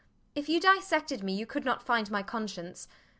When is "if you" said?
0.33-0.59